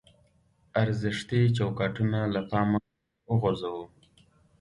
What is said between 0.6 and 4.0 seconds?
ارزښتي چوکاټونه له پامه وغورځوو.